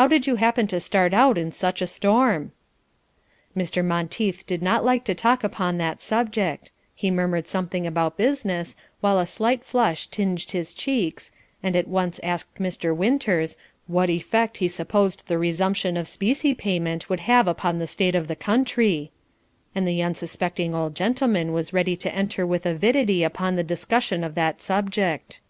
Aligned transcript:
How 0.00 0.08
did 0.08 0.26
you 0.26 0.36
happen 0.36 0.66
to 0.68 0.80
start 0.80 1.12
out 1.12 1.36
in 1.36 1.52
such 1.52 1.82
a 1.82 1.86
storm?" 1.86 2.52
Mr. 3.54 3.84
Monteith 3.84 4.46
did 4.46 4.62
not 4.62 4.82
like 4.82 5.04
to 5.04 5.14
talk 5.14 5.44
upon 5.44 5.76
that 5.76 6.00
subject; 6.00 6.70
he 6.94 7.10
murmured 7.10 7.46
something 7.46 7.86
about 7.86 8.16
"business," 8.16 8.76
while 9.02 9.18
a 9.18 9.26
slight 9.26 9.62
flush 9.62 10.06
tinged 10.06 10.52
his 10.52 10.72
cheeks, 10.72 11.32
and 11.62 11.76
at 11.76 11.86
once 11.86 12.18
asked 12.22 12.54
Mr. 12.54 12.96
Winters 12.96 13.58
"what 13.86 14.08
effect 14.08 14.56
he 14.56 14.68
supposed 14.68 15.24
the 15.28 15.36
resumption 15.36 15.98
of 15.98 16.08
specie 16.08 16.54
payment 16.54 17.10
would 17.10 17.20
have 17.20 17.46
upon 17.46 17.78
the 17.78 17.86
state 17.86 18.14
of 18.14 18.26
the 18.26 18.34
country," 18.36 19.10
and 19.74 19.86
the 19.86 20.02
unsuspecting 20.02 20.74
old 20.74 20.94
gentleman 20.94 21.52
was 21.52 21.74
ready 21.74 21.94
to 21.94 22.14
enter 22.14 22.46
with 22.46 22.64
avidity 22.64 23.22
upon 23.22 23.56
the 23.56 23.62
discussion 23.62 24.24
of 24.24 24.34
that 24.34 24.62
subject. 24.62 25.40